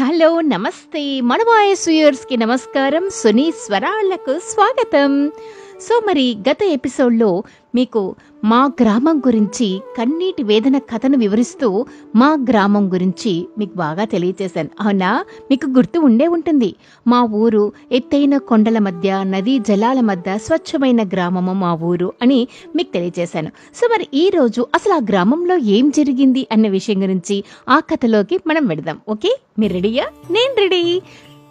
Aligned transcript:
Hello 0.00 0.40
నమస్తే. 0.40 1.20
మన 1.20 1.38
వాయిస్కి 1.42 2.36
నమస్కారం. 2.36 3.10
సునీ 3.10 3.50
స్వరాలకు 3.50 4.38
స్వాగతం. 4.38 5.32
సో 5.80 6.02
మరి 6.06 6.36
గత 6.50 6.56
ఎపిసోడ్లో 6.62 7.42
మీకు 7.74 8.14
మా 8.44 8.70
గ్రామం 8.82 9.18
గురించి 9.26 9.80
కన్నీటి 9.98 10.42
వేదన 10.42 10.78
కథను 10.78 11.18
వివరిస్తూ 11.18 11.86
మా 12.16 12.36
గ్రామం 12.50 12.92
గురించి 12.92 13.48
మీకు 13.58 13.74
బాగా 13.74 14.04
తెలియచేశాను. 14.04 14.68
అవునా? 14.80 15.24
మీకు 15.50 15.66
గుర్తు 15.66 15.98
ఉండే 15.98 16.28
ఉంటుంది. 16.28 16.74
మా 17.06 17.22
ఊరు 17.22 17.72
ఎత్తైన 17.92 18.36
కొండల 18.36 18.78
మధ్య 18.78 19.22
నదీ 19.22 19.58
జలాల 19.58 20.00
మధ్య 20.00 20.38
స్వచ్ఛమైన 20.38 21.08
గ్రామము 21.08 21.52
మా 21.52 21.74
ఊరు 21.74 22.12
అని 22.22 22.48
మీకు 22.76 22.92
తెలియచేశాను. 22.92 23.48
సో 23.48 23.88
మరి 23.92 24.08
ఈ 24.14 24.30
రోజు 24.30 24.66
అసలు 24.74 24.92
ఆ 24.92 25.00
గ్రామంలో 25.08 25.56
ఏం 25.56 25.90
జరిగింది 25.90 26.46
అన్న 26.52 26.68
విషయం 26.68 27.02
గురించి 27.02 27.44
ఆ 27.68 27.78
కథలోకి 27.78 28.38
మనం 28.46 28.66
వెడదాం 28.66 28.98
ఓకే? 29.08 29.40
మీరు 29.58 29.72
రెడీయా? 29.72 30.04
నేను 30.30 30.60
రెడీ. 30.60 31.02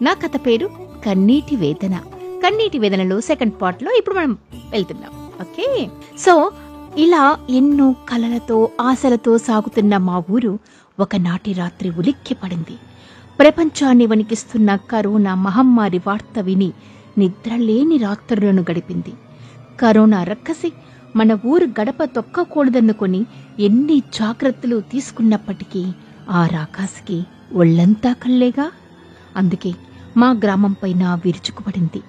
నా 0.02 0.14
కథ 0.14 0.46
పేరు 0.46 0.70
కన్నీటి 1.05 1.55
వేదన. 1.55 2.00
కన్నీటి 2.44 2.80
వేదనలు 2.80 3.22
సెకండ్ 3.22 3.54
పార్ట్లో 3.62 3.91
ఇప్పుడు 3.91 4.16
మనం 4.16 4.38
వెళ్తున్నాం. 4.72 5.12
ఓకే? 5.41 5.90
సో 6.18 6.52
ఇలా 6.98 7.38
ఎన్నో 7.50 7.95
కలలతో 8.09 8.70
ఆశలతో 8.82 9.38
సాగుతున్న 9.38 9.98
మా 9.98 10.23
ఊరు 10.32 10.59
ఒకనాటి 11.00 11.54
రాత్రి 11.54 11.90
ఉలిక్కి 11.90 12.34
పడింది 12.34 12.76
ప్రపంచాన్ని 13.40 14.05
వణికిస్తున్న 14.05 14.76
కరోనా 14.76 15.36
మహమ్మారి 15.36 16.02
వార్త 16.08 16.40
విని 16.40 16.73
నిద్రలేని 17.18 17.98
రాత్రులను 17.98 18.66
గడిపింది. 18.72 19.14
కరోనా 19.80 20.23
రక్కసి 20.23 20.73
మన 21.16 21.38
ఊరు 21.45 21.66
గడప 21.66 22.04
తొక్కకూడదనుకొని 22.04 23.26
ఎన్ని 23.59 24.00
జాగ్రత్తలు 24.00 24.81
తీసుకున్నప్పటికీ 24.92 25.86
ఆ 26.30 26.48
రాకాసికి 26.48 27.23
ఒళ్ళంతా 27.54 28.14
కల్లేగా? 28.14 28.72
అందుకే 29.36 29.73
మా 30.17 30.30
గ్రామంపైన 30.31 31.22
విరుచుకుపడింది. 31.26 32.02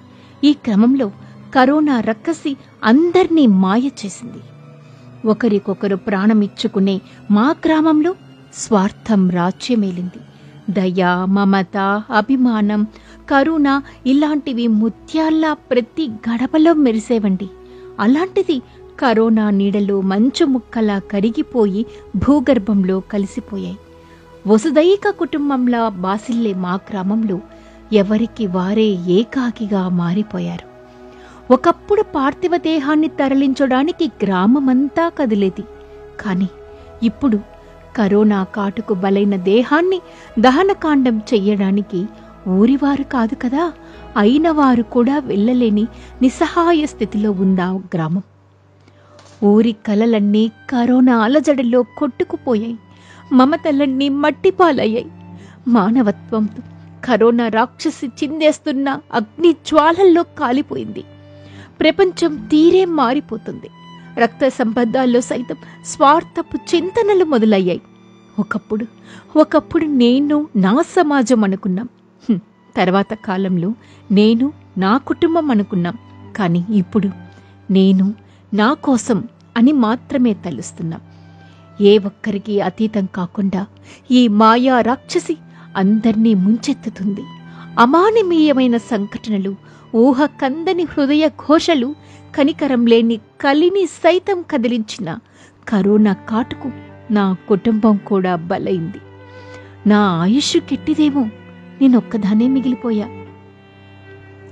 ఈ 0.44 0.52
క్రమంలో 0.52 1.12
కరోనా 1.54 2.00
రక్కసి 2.00 2.56
అందర్నీ 2.84 3.46
మాయ 3.46 3.80
చేసింది. 3.80 4.38
ఒకరికొకరు 5.28 5.96
ప్రాణమిచ్చుకునే 5.96 7.00
మా 7.30 7.54
గ్రామంలో 7.66 8.14
స్వార్థం 8.54 9.30
రాజ్యమేలింది. 9.30 10.20
దయ 10.70 11.26
మమత 11.28 11.76
అభిమానం 12.10 12.86
కరుణ 13.30 13.82
ఇలాంటివి 14.06 14.66
ముత్యాల్లా 14.66 15.52
ప్రతి 15.52 16.08
గడపలో 16.08 16.72
మెరిసేవండి. 16.72 17.48
అలాంటిది 18.00 18.62
కరోనా 19.00 19.50
నీడలో 19.50 20.00
మంచు 20.00 20.44
ముక్కలా 20.44 20.98
కరిగిపోయి 20.98 21.86
భూగర్భంలో 22.16 23.00
కలిసిపోయాయి. 23.00 23.78
వసుదైక 24.46 25.10
కుటుంబంలా 25.10 25.88
బాసిల్లే 25.88 26.54
మా 26.54 26.74
గ్రామంలో 26.90 27.40
ఎవరికి 27.92 28.46
వారే 28.46 28.84
ఏకాకిగా 28.84 29.88
మారిపోయారు. 29.88 30.68
ఒకప్పుడు 31.52 32.02
పార్థివ 32.02 32.56
దేహాన్ని 32.56 33.08
తరలించడానికి 33.08 34.10
గ్రామమంతా 34.22 35.08
కదిలేది. 35.08 35.62
కాని 36.20 36.48
ఇప్పుడు 37.02 37.40
కరోనా 37.96 38.44
కాటుకు 38.44 38.94
బలైన 38.94 39.36
దేహాన్ని 39.36 40.00
దహనకాండం 40.38 41.18
చెయ్యడానికి 41.18 42.06
ఊరివారు 42.48 43.02
కాదు 43.02 43.34
కదా 43.34 43.72
అయిన 44.16 44.50
వారు 44.50 44.82
కూడా 44.82 45.18
వెళ్ళలేని 45.18 45.86
నిస్సహాయ 46.22 46.86
స్థితిలో 46.86 47.30
ఉందా 47.30 47.72
గ్రామం. 47.72 48.22
ఊరి 49.44 49.76
కలలన్నీ 49.86 50.50
కరోనా 50.70 51.18
అలజడిలో 51.18 51.82
కొట్టుకుపోయాయి. 51.82 52.78
మమతలన్నీ 53.32 54.08
మట్టిపాలయ్యాయి. 54.08 55.12
మానవత్వంతో 55.68 56.62
కరోనా 57.04 57.48
రాక్షసి 57.48 58.06
చిందేస్తున్న 58.06 58.88
అగ్ని 59.12 59.52
జ్వాలల్లో 59.52 60.22
కాలిపోయింది. 60.22 61.04
ప్రపంచం 61.80 62.36
తీరే 62.36 62.84
మారిపోతుంది. 62.84 63.70
రక్త 64.18 64.48
సంబంధాల్లో 64.48 65.20
సైతం 65.20 65.56
స్వార్థపు 65.84 66.56
చింతనలు 66.56 67.24
మొదలయ్యాయి. 67.24 67.80
ఒకప్పుడు 68.38 68.86
ఒకప్పుడు 69.36 69.84
నేను 69.84 70.48
నా 70.56 70.82
సమాజం 70.82 71.44
అనుకున్నాం. 71.44 71.88
తర్వాత 72.76 73.14
కాలంలో 73.14 73.74
నేను 74.12 74.52
నా 74.78 74.96
కుటుంబం 74.96 75.50
అనుకున్నాం. 75.50 75.98
కానీ 76.36 76.66
ఇప్పుడు 76.70 77.08
నేను 77.70 78.14
నా 78.54 78.72
కోసం 78.72 79.28
అని 79.56 79.72
మాత్రమే 79.72 80.34
తలుస్తున్నాం. 80.34 81.00
ఏ 81.80 81.98
ఒక్కరికి 81.98 82.60
అతీతం 82.60 83.08
కాకుండా 83.14 83.66
ఈ 84.10 84.28
మాయా 84.28 84.80
రాక్షసి 84.80 85.36
అందర్నీ 85.76 86.34
ముంచెత్తుతుంది. 86.34 87.22
అమానమీయమైన 87.78 88.76
సంఘటనలు 88.76 89.56
ఊహ 89.94 90.26
కందని 90.26 90.82
హృదయ 90.82 91.28
ఘోషలు 91.28 91.94
కనికరం 92.34 92.86
లేని 92.86 93.16
కలిని 93.16 93.86
సైతం 93.86 94.44
కదిలించిన 94.50 95.18
కరోనా 95.68 96.12
కాటుకు 96.12 96.70
నా 97.10 97.36
కుటుంబం 97.48 97.96
కూడా 97.96 98.36
బలైంది. 98.36 98.98
నా 99.88 99.98
ఆయుష్ 99.98 100.56
కెట్టిదేమో 100.56 101.22
నేనొక్కదానే 101.80 102.48
మిగిలిపోయా. 102.48 103.06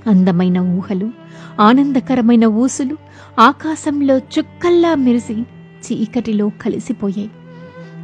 అందమైన 0.07 0.59
ఊహలు 0.59 1.11
ఆనందకరమైన 1.59 2.45
ఊసులు 2.45 2.97
ఆకాశంలో 3.39 4.17
చుక్కల్లా 4.17 4.95
మెరిసి 4.95 5.33
చీకటిలో 5.85 6.51
కలిసిపోయాయి. 6.61 7.29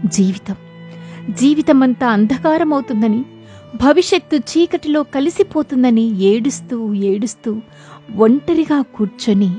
జీవితం 0.06 0.56
జీవితమంతా 1.30 2.08
అంధకారమవుతుందని 2.08 3.26
భవిష్యత్తు 3.76 4.36
చీకటిలో 4.36 5.04
కలిసిపోతుందని 5.04 6.22
ఏడుస్తూ 6.24 6.94
ఏడుస్తూ 6.94 7.62
ఒంటరిగా 8.16 8.82
కూర్చొని 8.82 9.56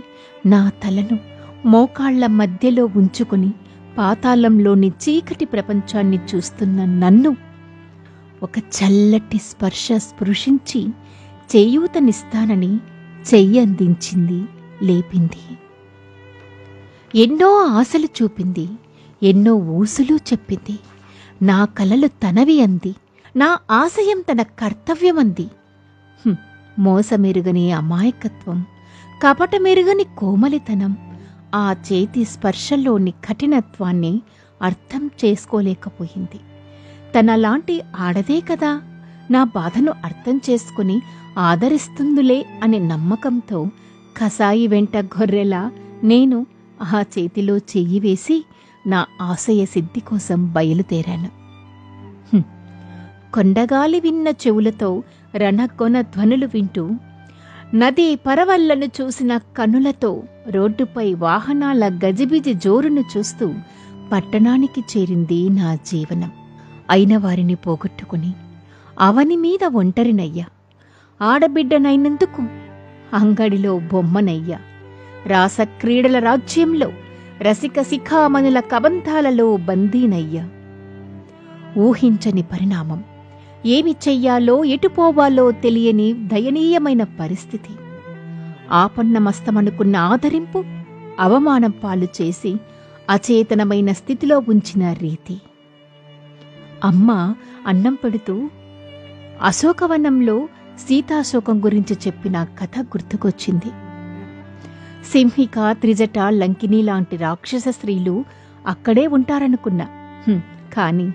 నా 0.47 0.69
తలను 0.69 1.19
మోకాళ్ళ 1.67 2.27
మధ్యలో 2.27 2.85
ఉంచుకుని 2.85 3.51
పాతాళంలోని 3.99 4.89
చీకటి 4.89 5.45
ప్రపంచాన్ని 5.45 6.19
చూస్తున్న 6.35 6.85
నన్ను 6.85 7.37
ఒక 8.43 8.59
చల్లటి 8.59 9.39
స్పర్శ 9.39 9.89
స్పృశించి 9.97 10.89
చేయూతనిస్తానని 11.57 12.77
చెయ్యందించింది 13.35 14.45
లేపింది. 14.83 15.57
ఎన్నో 17.23 17.65
ఆశలు 17.65 18.09
చూపింది 18.23 18.69
ఎన్నో 19.23 19.55
ఊసులు 19.55 20.17
చెప్పింది. 20.17 20.79
నా 21.43 21.65
కలలు 21.65 22.07
తనవి 22.07 22.61
అంది. 22.61 22.95
నా 23.37 23.59
ఆశయం 23.71 24.25
తన 24.33 24.43
కర్తవ్యమంది. 24.43 25.49
హ్మ్, 26.25 26.37
మోసమెరుగని 26.79 27.73
అమాయకత్వం 27.73 28.65
కపటమెరుగని 29.23 30.05
కోమలితనం 30.19 30.97
ఆ 31.55 31.75
చేతి 31.93 32.25
స్పర్శలోని 32.25 33.11
కఠినత్వాన్ని 33.11 34.23
అర్థం 34.63 35.11
చేసుకోలేకపోయింది. 35.25 36.41
తనలాంటి 37.15 37.81
ఆడదే 37.97 38.41
కదా 38.41 38.81
నా 39.31 39.45
బాధను 39.45 39.93
అర్థం 40.05 40.41
చేసుకుని 40.51 41.03
ఆదరిస్తుందిలే 41.39 42.47
అనే 42.63 42.79
నమ్మకంతో 42.79 43.67
కసాయి 44.17 44.67
వెంట 44.67 44.97
గొర్రెలా 44.97 45.71
నేను 46.05 46.47
ఆ 46.83 47.05
చేతిలో 47.19 47.57
చెయ్యి 47.57 48.01
వేసి 48.01 48.45
నా 48.87 49.07
ఆశయ 49.23 49.65
సిద్ధి 49.65 50.01
కోసం 50.01 50.53
బయలుదేరాను. 50.53 51.45
కొండగాలి 53.35 54.01
విన్న 54.01 54.29
చెవులతో 54.29 55.03
రణకొన 55.37 56.01
ధ్వనులు 56.01 56.47
వింటూ 56.47 56.91
నది 57.75 58.17
పరవళ్ళను 58.17 58.85
చూసిన 58.85 59.37
కనులతో 59.37 60.23
రోడ్డుపై 60.51 61.15
వాహనాల 61.15 62.01
గజిబిజి 62.05 62.55
జోరును 62.55 63.05
చూస్తూ 63.17 63.55
పట్టణానికి 64.13 64.81
చేరింది 64.81 65.49
నా 65.49 65.75
జీవనం. 65.75 66.31
అయిన 66.91 67.17
వారిని 67.17 67.55
పోగొట్టుకుని 67.55 68.33
అవని 69.01 69.37
మీద 69.37 69.65
ఒంటరినయ్యా. 69.65 70.45
ఆడబిడ్డనైనందుకు 71.23 72.43
అంగడిలో 73.17 73.79
బొమ్మనయ్యా. 73.79 74.59
రాసక్రీడల 75.27 76.19
రాజ్యంలో 76.19 76.93
రసిక 77.43 77.83
శిఖామణుల 77.83 78.61
కబంధాలలో 78.61 79.57
బందీనయ్యా. 79.57 80.49
ఊహించని 81.79 82.43
పరిణామం. 82.43 83.05
ఏమి 83.67 83.91
చెయ్యాలో 83.91 84.65
ఎటుపోవాలో 84.65 85.51
తెలియని 85.51 86.13
దయనీయమైన 86.13 87.03
పరిస్థితి. 87.03 87.73
ఆపన్నమస్తమనుకున్న 88.71 89.97
ఆదరింపు 89.97 90.65
అవమానం 91.21 91.71
పాలు 91.71 92.05
చేసి 92.05 92.57
అచేతనమైన 93.11 93.93
స్థితిలో 93.93 94.39
ఉంచిన 94.39 94.93
రీతి. 94.93 95.41
అమ్మ 96.85 97.35
అన్నం 97.67 97.95
పెడుతూ 97.95 98.51
అశోకవనంలో 99.43 100.49
సీతాశోకం 100.79 101.65
గురించి 101.65 101.97
చెప్పిన 102.07 102.45
కథ 102.45 102.81
గుర్తుకొచ్చింది. 102.81 103.71
సింహిక 105.13 105.73
త్రిజట 105.73 106.19
లంకిని 106.19 106.83
లాంటి 106.83 107.17
రాక్షస 107.17 107.65
స్త్రీలు 107.69 108.25
అక్కడే 108.67 109.07
ఉంటారనుకున్నా. 109.07 109.85
కానీ 109.85 110.43
కాని 110.75 111.13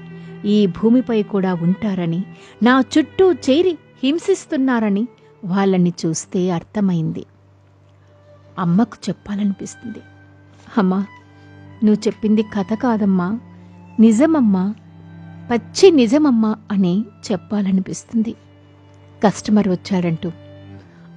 ఈ 0.49 0.65
భూమిపై 0.65 1.23
కూడా 1.23 1.53
ఉంటారని 1.53 2.23
నా 2.63 2.83
చుట్టూ 2.97 3.33
చేరి 3.33 3.77
హింసిస్తున్నారని 4.03 5.07
వాళ్ళని 5.45 5.93
చూస్తే 6.05 6.51
అర్థమైంది. 6.51 7.25
అమ్మకు 8.59 8.97
చెప్పాలనిపిస్తుంది. 9.09 9.99
అమ్మా 10.77 11.05
నువ్వు 11.83 12.07
చెప్పింది 12.07 12.43
కథ 12.43 12.73
కాదమ్మా. 12.73 13.39
నిజమమ్మా 13.99 14.75
పచ్చి 15.51 15.91
నిజమమ్మా 15.91 16.55
అని 16.71 17.05
చెప్పాలనిపిస్తుంది. 17.31 18.35
కస్టమర్ 19.23 19.67
వచ్చాడంటూ 19.67 20.31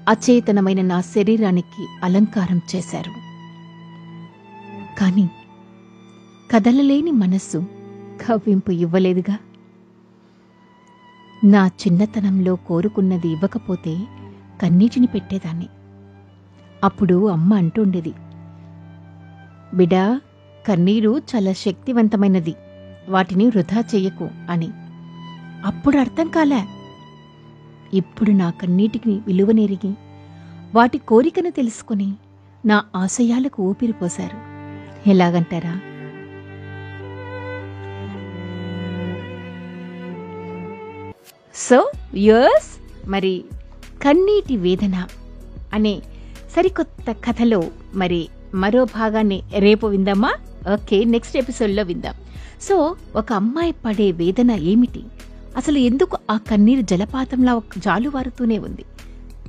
అచేతనమైన 0.09 0.83
నా 0.83 1.01
శరీరానికి 1.01 1.87
అలంకారం 2.03 2.61
చేశారు. 2.77 3.11
కానీ 5.01 5.31
కదలలేని 6.51 7.11
మనస్సు 7.11 7.59
కవ్వింపు 8.27 8.71
ఇవ్వలేదుగా. 8.71 9.39
నా 11.45 11.67
చిన్నతనంలో 11.67 12.57
కోరుకున్నది 12.57 13.29
ఇవ్వకపోతే 13.29 13.99
కన్నీటిని 14.63 15.07
పెట్టేదాన్ని. 15.07 15.69
అప్పుడు 16.85 17.29
అమ్మ 17.29 17.55
అంటుండేది 17.55 18.13
బిడా 19.75 20.21
కన్నీరు 20.69 21.23
చాలా 21.37 21.53
శక్తివంతమైనది 21.53 22.55
వాటిని 23.09 23.47
వృధా 23.47 23.85
చెయ్యకు 23.95 24.29
అని. 24.51 24.69
అప్పుడు 25.67 25.99
అర్థం 25.99 26.29
కాలే 26.29 26.65
ఇప్పుడు 27.94 28.31
నాకన్నిటికి 28.31 29.21
విలువనెరిగి 29.27 29.93
వాటి 30.75 30.99
కోరికను 30.99 31.50
తెలుసుకుని 31.50 32.12
నా 32.67 32.85
ఆశయాలకు 32.97 33.62
ఊపిరిపోశారు 33.62 34.39
ఎలాగంటారా? 35.11 35.75
సో 41.55 41.91
యస్ 42.17 42.71
మరి 43.11 43.44
కన్నీటి 44.03 44.56
వేదన 44.56 45.06
అనే 45.73 46.03
సరికొత్త 46.56 47.12
కథలో 47.12 47.62
మరి 47.94 48.29
మరో 48.55 48.85
భాగాన్ని 48.85 49.43
రేపు 49.59 49.87
విందామా? 49.87 50.35
ఓకే 50.73 51.05
నెక్స్ట్ 51.05 51.37
ఎపిసోడ్లో 51.37 51.83
విందాం. 51.83 52.15
సో 52.62 52.97
ఒక 53.17 53.33
అమ్మాయి 53.33 53.75
పడే 53.85 54.12
వేదన 54.12 54.50
ఏమిటి? 54.50 55.03
అసలు 55.57 55.79
ఎందుకు 55.79 56.19
ఆ 56.31 56.37
కన్నీరు 56.37 56.81
జలపాతంలా 56.81 57.63
జాలువారుతూనే 57.79 58.59
ఉంది? 58.59 58.85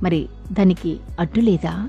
మరి 0.02 0.28
దానికి 0.52 0.96
అడ్డు 1.20 1.40
లేదా? 1.40 1.88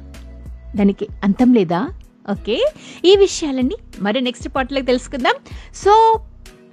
దానికి 0.76 1.08
అంతం 1.24 1.54
లేదా? 1.54 1.90
ఓకే 2.32 2.72
ఈ 3.06 3.16
విషయాలన్నీ 3.16 3.76
మరి 4.02 4.22
నెక్స్ట్ 4.22 4.50
పార్ట్లో 4.56 4.82
తెలుసుకుందాం. 4.82 5.34
సో 5.76 6.22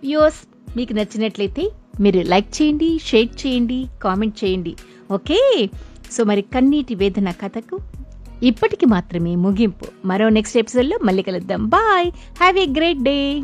యోస్ 0.05 0.41
మీకు 0.77 0.93
నచ్చినట్లయితే 0.93 1.71
మీరు 2.01 2.21
లైక్ 2.21 2.63
చేయండి 2.63 2.99
షేర్ 3.05 3.47
చేయండి 3.47 3.87
కామెంట్ 4.03 4.45
చేయండి. 4.45 4.77
ఓకే 5.11 5.71
సో 6.13 6.25
మరి 6.25 6.43
కన్నీటి 6.43 6.95
వేదన 6.95 7.31
కథకు 7.31 7.81
ఇప్పటికి 8.43 8.87
మాత్రమే 8.87 9.37
ముగింపు. 9.37 10.07
మరో 10.07 10.29
నెక్స్ట్ 10.29 10.59
ఎపిసోడ్లో 10.59 10.99
మళ్ళీ 11.03 11.23
కలుద్దాం. 11.23 11.69
Bye 11.69 12.13
have 12.39 12.59
a 12.59 12.67
great 12.67 12.99
day. 12.99 13.43